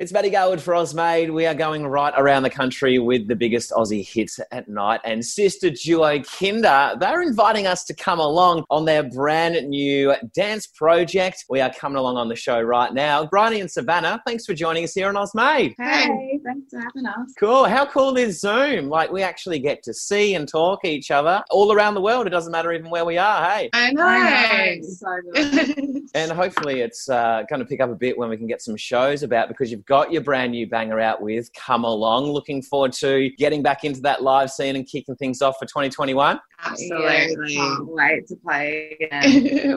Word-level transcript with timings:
It's 0.00 0.12
Matty 0.12 0.30
Garwood 0.30 0.62
for 0.62 0.72
Ozmade. 0.72 1.30
We 1.30 1.44
are 1.44 1.52
going 1.52 1.86
right 1.86 2.14
around 2.16 2.44
the 2.44 2.48
country 2.48 2.98
with 2.98 3.28
the 3.28 3.36
biggest 3.36 3.70
Aussie 3.70 4.02
hits 4.02 4.40
at 4.50 4.66
night. 4.66 5.02
And 5.04 5.22
sister 5.22 5.68
duo 5.68 6.22
Kinder, 6.22 6.96
they're 6.98 7.20
inviting 7.20 7.66
us 7.66 7.84
to 7.84 7.94
come 7.94 8.18
along 8.18 8.64
on 8.70 8.86
their 8.86 9.02
brand 9.02 9.68
new 9.68 10.14
dance 10.34 10.66
project. 10.66 11.44
We 11.50 11.60
are 11.60 11.70
coming 11.70 11.98
along 11.98 12.16
on 12.16 12.28
the 12.28 12.34
show 12.34 12.62
right 12.62 12.94
now. 12.94 13.26
Briony 13.26 13.60
and 13.60 13.70
Savannah, 13.70 14.22
thanks 14.26 14.46
for 14.46 14.54
joining 14.54 14.84
us 14.84 14.94
here 14.94 15.06
on 15.06 15.16
Ozmade. 15.16 15.74
Hey, 15.76 16.29
thanks 16.44 16.70
for 16.70 16.80
having 16.80 17.06
us. 17.06 17.32
Cool. 17.38 17.64
How 17.64 17.86
cool 17.86 18.16
is 18.16 18.40
Zoom? 18.40 18.88
Like, 18.88 19.10
we 19.10 19.22
actually 19.22 19.58
get 19.58 19.82
to 19.84 19.94
see 19.94 20.34
and 20.34 20.48
talk 20.48 20.84
each 20.84 21.10
other 21.10 21.42
all 21.50 21.72
around 21.72 21.94
the 21.94 22.00
world. 22.00 22.26
It 22.26 22.30
doesn't 22.30 22.52
matter 22.52 22.72
even 22.72 22.90
where 22.90 23.04
we 23.04 23.18
are, 23.18 23.44
hey? 23.50 23.70
I 23.72 23.92
know. 23.92 24.02
I 24.04 24.76
know. 24.76 24.82
So 24.82 25.20
good. 25.32 25.96
And 26.14 26.32
hopefully 26.32 26.80
it's 26.80 27.08
uh, 27.08 27.44
going 27.48 27.60
to 27.60 27.64
pick 27.64 27.80
up 27.80 27.88
a 27.88 27.94
bit 27.94 28.18
when 28.18 28.28
we 28.28 28.36
can 28.36 28.48
get 28.48 28.60
some 28.60 28.76
shows 28.76 29.22
about 29.22 29.46
because 29.46 29.70
you've 29.70 29.86
got 29.86 30.10
your 30.10 30.22
brand 30.22 30.50
new 30.50 30.66
banger 30.66 30.98
out 30.98 31.22
with 31.22 31.52
Come 31.52 31.84
Along. 31.84 32.24
Looking 32.24 32.62
forward 32.62 32.92
to 32.94 33.30
getting 33.38 33.62
back 33.62 33.84
into 33.84 34.00
that 34.00 34.20
live 34.20 34.50
scene 34.50 34.74
and 34.74 34.84
kicking 34.84 35.14
things 35.14 35.40
off 35.40 35.56
for 35.58 35.66
2021. 35.66 36.40
Absolutely. 36.64 37.54
Yeah, 37.54 37.60
can't 37.60 37.86
wait 37.86 38.26
to 38.28 38.36
play 38.36 38.96
again. 39.00 39.20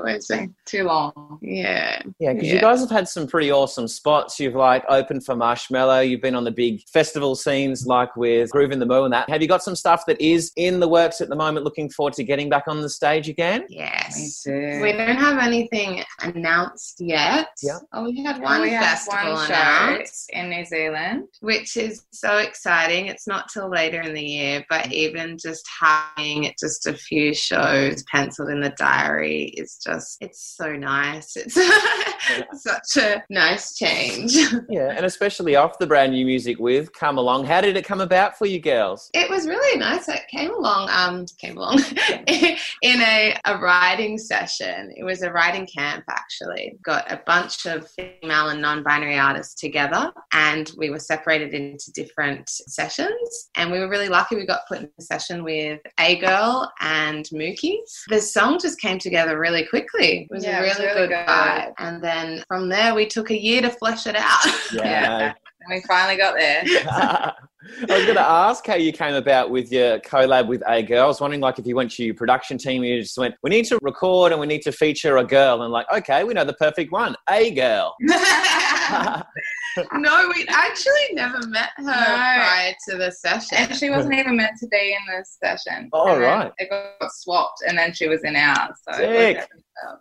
it's 0.07 0.27
been 0.27 0.53
Too 0.65 0.83
long. 0.83 1.39
yeah. 1.41 2.01
Yeah, 2.19 2.33
because 2.33 2.49
you 2.49 2.59
guys 2.59 2.79
have 2.81 2.89
had 2.89 3.07
some 3.07 3.27
pretty 3.27 3.51
awesome 3.51 3.87
spots. 3.87 4.39
You've 4.39 4.55
like 4.55 4.83
opened 4.89 5.25
for 5.25 5.35
Marshmello. 5.35 6.07
You've 6.07 6.21
been 6.21 6.35
on 6.35 6.43
the 6.43 6.51
big 6.51 6.81
festival 6.89 7.35
scenes 7.35 7.85
like 7.85 8.15
with 8.15 8.51
Groovin 8.51 8.79
the 8.79 8.85
Moo 8.85 9.03
and 9.03 9.13
that. 9.13 9.29
Have 9.29 9.41
you 9.41 9.47
got 9.47 9.63
some 9.63 9.75
stuff 9.75 10.05
that 10.07 10.19
is 10.21 10.51
in 10.55 10.79
the 10.79 10.87
works 10.87 11.21
at 11.21 11.29
the 11.29 11.35
moment? 11.35 11.63
Looking 11.63 11.89
forward 11.89 12.13
to 12.13 12.23
getting 12.23 12.49
back 12.49 12.63
on 12.67 12.81
the 12.81 12.89
stage 12.89 13.29
again. 13.29 13.61
Me 13.69 13.77
Yes. 13.77 14.43
too. 14.43 14.79
We 14.81 14.91
don't 14.93 15.15
have 15.17 15.37
anything 15.39 16.03
announced 16.21 16.97
yet. 16.99 17.47
Yeah. 17.61 17.79
Oh, 17.93 18.05
we 18.05 18.23
had 18.23 18.41
one 18.41 18.61
we 18.61 18.69
festival 18.69 19.33
one 19.33 19.47
show 19.47 19.53
announced, 19.53 20.29
in 20.33 20.49
New 20.49 20.65
Zealand. 20.65 21.23
which 21.41 21.77
is 21.77 22.05
so 22.11 22.37
exciting. 22.37 23.07
It's 23.07 23.27
not 23.27 23.49
till 23.51 23.69
later 23.69 24.01
in 24.01 24.13
the 24.13 24.21
year, 24.23 24.65
but 24.69 24.91
even 24.91 25.37
just 25.37 25.63
having 25.79 26.45
it 26.45 26.55
just 26.59 26.72
a 26.85 26.93
few 26.93 27.33
shows 27.33 28.03
penciled 28.11 28.49
in 28.49 28.61
the 28.61 28.73
diary 28.77 29.53
is 29.57 29.79
just, 29.83 30.17
it's 30.21 30.55
so 30.57 30.73
nice. 30.73 31.37
It's 32.29 32.63
such 32.63 33.03
a 33.03 33.23
nice 33.29 33.75
change. 33.75 34.37
Yeah, 34.69 34.93
and 34.95 35.05
especially 35.05 35.55
off 35.55 35.77
the 35.77 35.85
brand 35.85 36.13
new 36.13 36.25
music 36.25 36.57
with 36.57 36.93
Come 36.93 37.17
Along. 37.17 37.45
How 37.45 37.59
did 37.61 37.75
it 37.75 37.85
come 37.85 38.01
about 38.01 38.37
for 38.37 38.45
you 38.45 38.59
girls? 38.59 39.09
It 39.13 39.29
was 39.29 39.45
really 39.45 39.77
nice. 39.77 40.07
It 40.07 40.21
came 40.31 40.51
along, 40.51 40.89
um, 40.89 41.25
came 41.37 41.57
along 41.57 41.79
in 42.27 43.01
a, 43.01 43.37
a 43.45 43.57
writing 43.57 44.17
session. 44.17 44.93
It 44.95 45.03
was 45.03 45.21
a 45.21 45.31
writing 45.31 45.67
camp 45.67 46.05
actually. 46.09 46.77
Got 46.83 47.11
a 47.11 47.21
bunch 47.25 47.65
of 47.65 47.87
female 47.91 48.49
and 48.49 48.61
non-binary 48.61 49.17
artists 49.17 49.55
together, 49.55 50.11
and 50.31 50.71
we 50.77 50.89
were 50.89 50.99
separated 50.99 51.53
into 51.53 51.91
different 51.91 52.49
sessions. 52.49 53.49
And 53.55 53.71
we 53.71 53.79
were 53.79 53.89
really 53.89 54.09
lucky. 54.09 54.35
We 54.35 54.45
got 54.45 54.67
put 54.67 54.79
in 54.79 54.89
a 54.97 55.01
session 55.01 55.43
with 55.43 55.81
A 55.99 56.17
Girl 56.17 56.62
and 56.79 57.25
Mookie. 57.25 57.77
The 58.09 58.19
song 58.21 58.59
just 58.59 58.79
came 58.79 58.99
together 58.99 59.39
really 59.39 59.65
quickly. 59.65 60.27
It 60.29 60.33
was 60.33 60.43
Yeah, 60.43 60.59
a 60.59 60.61
really, 60.61 60.85
really 60.85 61.07
good, 61.07 61.09
good. 61.09 61.27
vibe. 61.27 61.73
And 61.79 62.03
then 62.03 62.43
from 62.47 62.69
there, 62.69 62.93
we 62.95 63.05
took 63.05 63.31
a 63.31 63.39
year 63.39 63.61
to 63.61 63.69
flesh 63.69 64.07
it 64.07 64.15
out. 64.15 64.45
Yeah. 64.73 65.33
And 65.65 65.75
we 65.75 65.81
finally 65.87 66.17
got 66.17 66.35
there. 66.37 66.63
I 67.89 67.95
was 67.95 68.03
going 68.03 68.15
to 68.15 68.21
ask 68.21 68.65
how 68.67 68.75
you 68.75 68.91
came 68.91 69.13
about 69.15 69.49
with 69.49 69.71
your 69.71 69.99
collab 69.99 70.47
with 70.47 70.61
A 70.67 70.83
Girl. 70.83 71.05
I 71.05 71.07
was 71.07 71.21
wondering, 71.21 71.39
like, 71.39 71.57
if 71.57 71.65
you 71.65 71.75
went 71.77 71.91
to 71.91 72.03
your 72.03 72.15
production 72.15 72.57
team, 72.57 72.83
you 72.83 73.01
just 73.01 73.17
went, 73.17 73.35
"We 73.41 73.49
need 73.49 73.63
to 73.65 73.79
record 73.81 74.33
and 74.33 74.41
we 74.41 74.47
need 74.47 74.63
to 74.63 74.73
feature 74.73 75.15
a 75.17 75.23
girl," 75.23 75.61
and 75.61 75.71
like, 75.71 75.85
okay, 75.93 76.25
we 76.25 76.33
know 76.33 76.43
the 76.43 76.53
perfect 76.55 76.91
one, 76.91 77.15
A 77.29 77.51
Girl. 77.51 77.95
no, 79.93 80.31
we 80.35 80.45
actually 80.49 81.13
never 81.13 81.45
met 81.47 81.69
her 81.77 81.83
prior 81.83 82.73
to 82.89 82.97
the 82.97 83.11
session. 83.11 83.57
And 83.57 83.75
she 83.75 83.89
wasn't 83.89 84.15
even 84.15 84.37
meant 84.37 84.57
to 84.59 84.67
be 84.67 84.95
in 84.95 85.15
this 85.17 85.37
session. 85.43 85.89
Oh, 85.93 86.13
And 86.13 86.21
right. 86.21 86.51
It 86.57 86.69
got 86.69 87.11
swapped 87.11 87.63
and 87.67 87.77
then 87.77 87.93
she 87.93 88.07
was 88.07 88.23
in 88.23 88.35
ours. 88.35 88.75
So 88.89 88.97
it 89.01 89.37
Sick. 89.37 89.49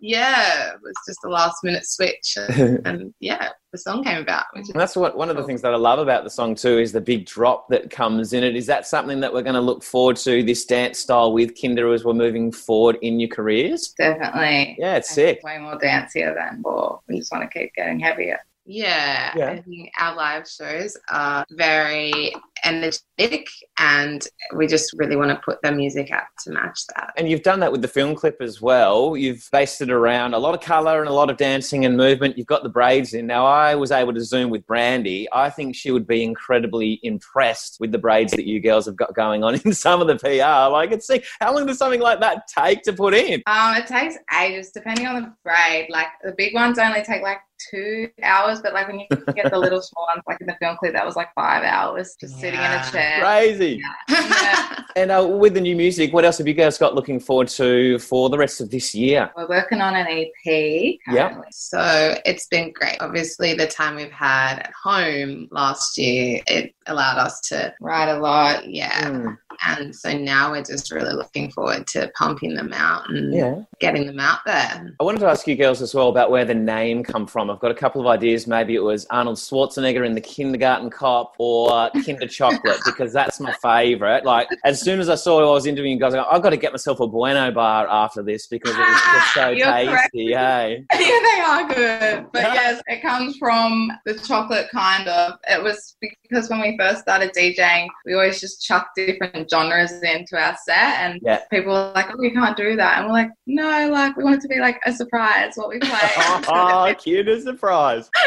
yeah, 0.01 0.73
it 0.75 0.81
was 0.83 0.95
just 1.07 1.25
a 1.25 1.29
last 1.29 1.57
minute 1.63 1.87
switch, 1.87 2.37
and, 2.37 2.81
and 2.87 3.15
yeah, 3.21 3.49
the 3.73 3.79
song 3.79 4.05
came 4.05 4.21
about. 4.21 4.45
Which 4.53 4.65
is 4.69 4.75
that's 4.75 4.97
what 4.97 5.17
one 5.17 5.31
of 5.31 5.37
the 5.37 5.45
things 5.45 5.63
that 5.63 5.73
I 5.73 5.77
love 5.77 5.99
about 5.99 6.25
the 6.25 6.31
song 6.31 6.55
too 6.55 6.79
is 6.79 6.93
the 6.93 7.01
big 7.01 7.27
drop 7.27 7.69
that 7.71 7.91
comes 7.91 8.33
in 8.33 8.45
it. 8.45 8.55
Is 8.57 8.67
that 8.67 8.87
something 8.87 9.21
that 9.21 9.33
we're 9.33 9.43
going 9.43 9.55
to 9.55 9.61
look 9.61 9.83
forward 9.83 10.17
to 10.19 10.43
this 10.43 10.65
dance 10.65 10.99
style 10.99 11.33
with 11.33 11.61
Kinder 11.61 11.93
as 11.93 12.05
we're 12.05 12.13
moving 12.15 12.53
forward 12.53 12.99
in 13.03 13.19
your 13.21 13.29
careers? 13.31 13.95
Definitely. 13.99 14.77
Yeah, 14.79 14.97
it's 14.97 15.09
And 15.11 15.15
sick. 15.15 15.41
Way 15.43 15.59
more 15.59 15.79
dancier 15.79 16.35
than 16.35 16.63
before. 16.63 17.01
We 17.09 17.19
just 17.19 17.33
want 17.33 17.51
to 17.51 17.59
keep 17.59 17.75
getting 17.75 17.99
heavier. 18.01 18.39
Yeah, 18.65 19.33
Yeah. 19.37 19.51
I 19.51 19.63
think 19.63 19.91
our 19.99 20.15
live 20.17 20.49
shows 20.49 20.97
are 21.11 21.45
very 21.51 22.35
energetic, 22.65 23.49
and 23.79 24.27
we 24.57 24.67
just 24.67 24.93
really 24.97 25.17
want 25.17 25.31
to 25.31 25.37
put 25.45 25.61
the 25.63 25.73
music 25.73 26.11
out 26.11 26.25
to 26.45 26.51
match 26.51 26.81
that. 26.95 27.13
And 27.17 27.29
you've 27.29 27.43
done 27.43 27.61
that 27.61 27.73
with 27.73 27.83
the 27.83 27.89
film 27.89 28.15
clip 28.15 28.41
as 28.41 28.61
well. 28.61 29.17
You've 29.17 29.49
based 29.53 29.81
it 29.81 29.91
around 29.91 30.35
a 30.35 30.39
lot 30.39 30.55
of 30.55 30.61
colour 30.61 31.01
and 31.01 31.09
a 31.09 31.13
lot 31.13 31.31
of 31.31 31.37
dancing 31.37 31.85
and 31.85 31.97
movement. 31.97 32.37
You've 32.39 32.47
got 32.47 32.63
the 32.63 32.69
braids 32.69 33.15
in. 33.15 33.27
Now, 33.27 33.47
I 33.47 33.75
was 33.75 33.93
able 33.93 34.15
to 34.15 34.25
zoom 34.25 34.51
with 34.51 34.67
Brandy. 34.67 35.29
I 35.33 35.51
think 35.51 35.75
she 35.75 35.91
would 35.91 36.07
be 36.07 36.23
incredibly 36.23 37.01
impressed 37.03 37.79
with 37.81 37.93
the 37.93 37.99
braids 37.99 38.33
that 38.33 38.47
you 38.47 38.61
girls 38.61 38.87
have 38.87 38.97
got 38.97 39.15
going 39.15 39.45
on 39.45 39.55
in 39.65 39.73
some 39.73 40.01
of 40.01 40.07
the 40.07 40.17
PR. 40.17 40.73
Like, 40.73 40.93
it's 40.93 41.07
see, 41.07 41.23
how 41.41 41.55
long 41.55 41.67
does 41.67 41.79
something 41.79 42.01
like 42.01 42.21
that 42.21 42.47
take 42.47 42.83
to 42.83 42.93
put 42.93 43.15
in? 43.15 43.43
Um, 43.47 43.77
it 43.77 43.87
takes 43.87 44.17
ages 44.41 44.71
depending 44.73 45.07
on 45.07 45.23
the 45.23 45.35
braid. 45.45 45.89
Like 45.91 46.09
the 46.23 46.35
big 46.37 46.55
ones 46.55 46.79
only 46.79 47.03
take 47.03 47.23
like 47.23 47.39
two 47.71 48.09
hours, 48.23 48.61
but 48.61 48.73
like 48.73 48.89
when 48.89 49.01
you 49.01 49.07
get 49.35 49.51
the 49.51 49.59
little 49.59 49.83
small 49.83 50.07
ones, 50.13 50.23
like 50.27 50.41
in 50.41 50.47
the 50.47 50.57
film 50.61 50.77
clip, 50.79 50.93
that 50.93 51.05
was 51.05 51.17
like 51.17 51.29
five 51.35 51.63
hours 51.63 52.17
just 52.21 52.41
sitting 52.53 52.65
in 52.65 52.73
a 52.73 52.91
chair. 52.91 53.21
Crazy. 53.21 53.83
Yeah. 54.09 54.79
And 54.95 55.11
uh, 55.11 55.27
with 55.27 55.55
the 55.55 55.61
new 55.61 55.75
music, 55.75 56.13
what 56.13 56.25
else 56.27 56.37
have 56.37 56.47
you 56.47 56.53
guys 56.53 56.77
got 56.77 56.95
looking 56.95 57.19
forward 57.19 57.49
to 57.49 57.99
for 57.99 58.29
the 58.29 58.37
rest 58.37 58.61
of 58.61 58.71
this 58.71 58.95
year? 58.95 59.31
We're 59.37 59.49
working 59.49 59.81
on 59.81 59.95
an 59.97 60.07
EP. 60.07 60.29
Yep. 60.47 60.99
currently. 61.07 61.47
So 61.51 62.15
it's 62.27 62.47
been 62.49 62.73
great. 62.73 62.99
Obviously, 63.01 63.55
the 63.55 63.67
time 63.67 63.97
we've 63.97 64.11
had 64.13 64.59
at 64.59 64.73
home 64.85 65.49
last 65.51 65.97
year, 65.97 66.43
it 66.47 66.75
allowed 66.87 67.17
us 67.19 67.41
to 67.49 67.73
Write 67.81 68.11
a 68.11 68.19
lot. 68.19 68.69
yeah. 68.69 69.09
Mm, 69.09 69.39
And 69.67 69.95
so 69.95 70.17
now 70.17 70.51
we're 70.51 70.63
just 70.63 70.91
really 70.91 71.15
looking 71.15 71.51
forward 71.51 71.87
to 71.89 72.11
pumping 72.17 72.55
them 72.55 72.73
out 72.73 73.09
and 73.09 73.33
yeah. 73.33 73.63
getting 73.81 74.07
them 74.07 74.19
out 74.19 74.41
there. 74.45 74.95
I 75.01 75.05
wanted 75.05 75.21
to 75.21 75.27
ask 75.27 75.47
you 75.47 75.57
girls 75.57 75.81
as 75.81 75.95
well 75.95 76.09
about 76.09 76.31
where 76.31 76.45
the 76.45 76.55
name 76.55 77.03
come 77.03 77.27
from. 77.27 77.51
I've 77.51 77.61
got 77.61 77.71
a 77.71 77.75
couple 77.75 78.01
of 78.01 78.07
ideas. 78.07 78.47
Maybe 78.47 78.75
it 78.75 78.83
was 78.83 79.07
Arnold 79.07 79.37
Schwarzenegger 79.37 80.05
in 80.05 80.15
the 80.15 80.21
Kindergarten 80.21 80.91
Cop 80.91 81.35
or 81.39 81.91
Kinder 82.05 82.27
Chocolate 82.27 82.81
because 82.85 83.13
that's 83.13 83.41
my 83.41 83.53
favourite. 83.63 84.25
Like 84.25 84.49
as 84.65 84.81
soon 84.81 85.01
as 85.01 85.09
I 85.09 85.15
saw 85.15 85.41
I 85.41 85.53
was 85.53 85.67
interviewing 85.67 85.99
guys, 85.99 86.15
I 86.15 86.23
I've 86.25 86.43
got 86.43 86.51
to 86.51 86.57
get 86.57 86.73
myself 86.73 87.01
a 87.01 87.07
Bueno 87.07 87.53
bar 87.53 87.87
after 87.89 88.23
this 88.23 88.47
because 88.47 88.75
it 88.75 88.79
was 88.79 89.01
just 89.13 89.35
so 89.35 89.55
tasty. 89.55 90.33
Hey, 90.33 90.85
yeah, 90.93 90.99
they 90.99 91.41
are 91.45 91.69
good. 91.69 92.27
But 92.33 92.43
yes, 92.43 92.83
it 92.87 93.03
comes 93.03 93.37
from 93.37 93.93
the 94.05 94.15
chocolate 94.15 94.69
kind 94.73 95.09
of. 95.09 95.39
It 95.49 95.63
was 95.63 95.97
because 96.01 96.49
when 96.49 96.61
we 96.61 96.77
first 96.79 97.03
started 97.03 97.33
DJing, 97.33 97.89
we 98.05 98.15
always 98.15 98.41
just 98.41 98.65
chucked 98.65 98.97
different 98.97 99.49
genres 99.53 99.93
into 100.03 100.37
our 100.37 100.57
set, 100.65 100.97
and 101.01 101.21
Yeah. 101.23 101.41
people 101.51 101.73
were 101.73 101.93
like, 101.95 102.07
"Oh, 102.11 102.21
you 102.23 102.33
can't 102.33 102.57
do 102.57 102.75
that," 102.77 102.99
and 102.99 103.07
we're 103.07 103.13
like, 103.13 103.29
"No, 103.47 103.89
like 103.91 104.17
we 104.17 104.25
want 104.25 104.37
it 104.37 104.43
to 104.43 104.49
be 104.49 104.59
like 104.59 104.81
a 104.87 104.93
surprise 104.93 105.53
what 105.57 105.69
we 105.69 105.79
play." 105.91 105.99
Ah, 106.17 106.89
oh, 106.89 106.95
Kinder 106.95 107.41
surprise! 107.41 108.11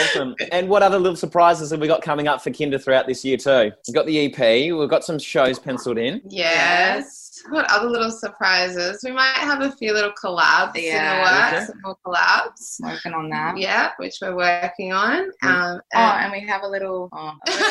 Awesome. 0.00 0.36
And 0.52 0.68
what 0.68 0.82
other 0.82 0.98
little 0.98 1.16
surprises 1.16 1.70
have 1.70 1.80
we 1.80 1.88
got 1.88 2.02
coming 2.02 2.28
up 2.28 2.40
for 2.42 2.50
Kinder 2.52 2.78
throughout 2.78 3.06
this 3.08 3.24
year 3.24 3.36
too? 3.36 3.72
We've 3.88 3.94
got 3.94 4.06
the 4.06 4.26
EP. 4.26 4.38
We've 4.72 4.88
got 4.88 5.02
some 5.04 5.18
shows 5.18 5.58
penciled 5.58 5.98
in. 5.98 6.20
Yes. 6.28 7.25
What 7.48 7.70
other 7.70 7.88
little 7.88 8.10
surprises? 8.10 9.00
We 9.04 9.12
might 9.12 9.34
have 9.36 9.60
a 9.62 9.70
few 9.72 9.92
little 9.92 10.12
collabs 10.12 10.76
in 10.76 10.94
the 10.94 11.22
works, 11.22 11.66
some 11.68 11.80
more 11.84 11.96
collabs. 12.06 12.80
Working 12.80 13.12
on 13.14 13.28
that. 13.30 13.56
Yeah, 13.58 13.92
which 13.98 14.16
we're 14.22 14.34
working 14.36 14.92
on. 14.92 15.30
Mm. 15.42 15.48
Um, 15.48 15.80
Oh, 15.94 15.98
and- 15.98 16.24
and 16.24 16.32
we 16.32 16.46
have 16.48 16.62
a 16.62 16.68
little. 16.68 17.08
Oh, 17.12 17.18
a 17.18 17.50
little 17.50 17.66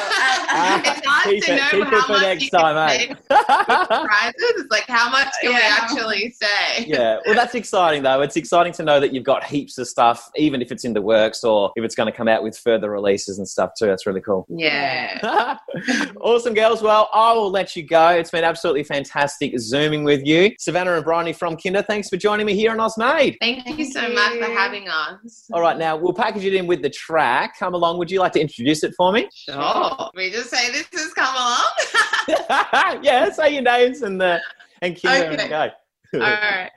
Ah, 0.58 0.82
it's 0.86 1.06
hard 1.06 1.24
keep 1.34 1.44
to 1.46 1.54
it, 1.54 1.56
know 1.58 1.80
it 1.82 1.88
how 1.88 2.02
for 2.06 2.14
much 2.14 2.22
next 2.22 2.44
you 2.44 2.50
time, 2.52 2.78
eh? 2.78 3.14
surprises. 3.30 4.34
It's 4.38 4.72
like 4.72 4.86
how 4.88 5.10
much 5.10 5.28
can 5.42 5.50
we 5.54 5.62
actually 5.62 6.32
say? 6.32 6.86
yeah, 6.86 7.18
well, 7.26 7.36
that's 7.36 7.56
exciting 7.56 8.04
though. 8.04 8.22
It's 8.22 8.36
exciting 8.38 8.74
to 8.74 8.84
know 8.84 9.00
that 9.00 9.14
you've 9.14 9.24
got 9.24 9.44
heaps 9.44 9.78
of 9.78 9.88
stuff, 9.88 10.30
even 10.36 10.62
if 10.62 10.72
it's 10.72 10.86
in 10.86 10.94
the 10.94 11.02
works 11.02 11.44
or 11.44 11.72
if 11.76 11.84
it's 11.84 11.96
going 11.96 12.12
to 12.12 12.16
come 12.18 12.28
out 12.28 12.44
with 12.44 12.58
further 12.58 12.90
releases 12.92 13.38
and 13.38 13.48
stuff 13.48 13.72
too. 13.78 13.88
That's 13.88 14.06
really 14.06 14.22
cool. 14.22 14.46
Yeah. 14.50 15.58
awesome, 16.22 16.54
girls. 16.54 16.82
Well, 16.82 17.10
I 17.14 17.34
will 17.34 17.50
let 17.52 17.76
you 17.76 17.84
go. 17.84 18.10
It's 18.10 18.32
been 18.32 18.44
absolutely 18.44 18.84
fantastic 18.84 19.54
zooming 19.60 20.04
with 20.04 20.26
you. 20.26 20.52
Savannah 20.60 20.94
and 20.96 21.04
Briony 21.04 21.34
from 21.34 21.58
Kinder, 21.58 21.82
thanks 21.82 22.10
for 22.10 22.18
joining 22.18 22.46
me 22.46 22.56
here 22.56 22.72
on 22.72 22.78
Osmade. 22.78 23.38
Thank 23.42 23.68
you 23.78 23.86
so 23.86 24.02
Thank 24.02 24.16
much 24.16 24.38
for 24.40 24.54
having 24.54 24.88
us. 24.90 25.48
All 25.54 25.62
right, 25.62 25.78
now 25.78 25.96
we'll 25.96 26.14
package 26.14 26.46
it 26.46 26.54
in 26.54 26.68
with 26.68 26.82
the 26.82 26.90
track. 26.90 27.58
Come 27.60 27.74
along. 27.74 27.98
Would 27.98 28.12
you 28.12 28.20
like 28.20 28.32
to 28.34 28.42
introduce 28.42 28.84
it 28.84 28.94
for 28.96 29.12
me? 29.12 29.28
Sure. 29.34 30.10
We 30.16 30.32
just 30.32 30.50
say 30.50 30.72
this 30.72 30.88
has 30.94 31.14
come 31.14 31.36
along. 31.36 33.00
yeah, 33.04 33.30
say 33.32 33.54
your 33.54 33.64
names 33.64 34.02
and 34.02 34.20
the 34.20 34.40
and 34.82 35.00
Kinder 35.02 35.32
Okay. 35.34 35.42
and 35.42 35.50
go. 35.50 35.70
All 36.16 36.20
right. 36.20 36.70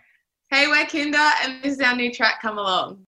Hey, 0.51 0.67
we're 0.67 0.87
Kinder, 0.87 1.19
and 1.45 1.63
this 1.63 1.75
is 1.75 1.81
our 1.81 1.95
new 1.95 2.13
track, 2.13 2.41
Come 2.41 2.57
Along. 2.59 3.05